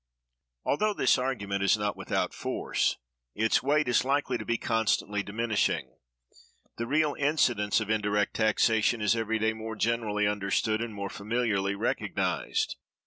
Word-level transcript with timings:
Although 0.65 0.95
this 0.95 1.19
argument 1.19 1.61
is 1.61 1.77
not 1.77 1.95
without 1.95 2.33
force, 2.33 2.97
its 3.35 3.61
weight 3.61 3.87
is 3.87 4.03
likely 4.03 4.35
to 4.39 4.45
be 4.45 4.57
constantly 4.57 5.21
diminishing. 5.21 5.95
The 6.77 6.87
real 6.87 7.13
incidence 7.19 7.79
of 7.79 7.91
indirect 7.91 8.33
taxation 8.33 8.99
is 8.99 9.15
every 9.15 9.37
day 9.37 9.53
more 9.53 9.75
generally 9.75 10.25
understood 10.25 10.81
and 10.81 10.91
more 10.91 11.11
familiarly 11.11 11.75
recognized. 11.75 12.77